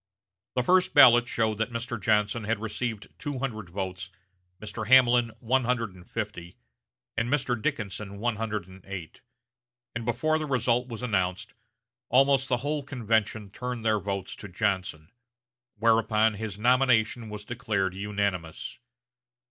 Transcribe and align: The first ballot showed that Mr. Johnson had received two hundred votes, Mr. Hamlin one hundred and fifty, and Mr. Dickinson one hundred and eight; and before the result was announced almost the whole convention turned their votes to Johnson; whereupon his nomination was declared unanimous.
The 0.55 0.63
first 0.63 0.95
ballot 0.95 1.27
showed 1.27 1.59
that 1.59 1.69
Mr. 1.69 2.01
Johnson 2.01 2.45
had 2.45 2.57
received 2.59 3.09
two 3.19 3.37
hundred 3.37 3.69
votes, 3.69 4.09
Mr. 4.59 4.87
Hamlin 4.87 5.31
one 5.39 5.65
hundred 5.65 5.93
and 5.93 6.09
fifty, 6.09 6.55
and 7.15 7.29
Mr. 7.29 7.61
Dickinson 7.61 8.17
one 8.17 8.37
hundred 8.37 8.67
and 8.67 8.83
eight; 8.87 9.21
and 9.93 10.03
before 10.03 10.39
the 10.39 10.47
result 10.47 10.87
was 10.87 11.03
announced 11.03 11.53
almost 12.09 12.49
the 12.49 12.57
whole 12.65 12.81
convention 12.81 13.51
turned 13.51 13.85
their 13.85 13.99
votes 13.99 14.35
to 14.37 14.47
Johnson; 14.47 15.11
whereupon 15.75 16.33
his 16.33 16.57
nomination 16.57 17.29
was 17.29 17.45
declared 17.45 17.93
unanimous. 17.93 18.79